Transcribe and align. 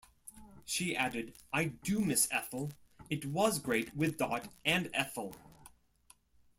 She 0.65 0.95
added, 0.95 1.35
I 1.53 1.65
do 1.65 1.99
miss 1.99 2.27
Ethel, 2.31 2.71
it 3.11 3.23
was 3.27 3.59
great 3.59 3.95
with 3.95 4.17
Dot 4.17 4.51
and 4.65 4.89
Ethel. 4.95 5.35